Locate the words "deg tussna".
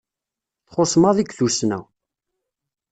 1.23-1.79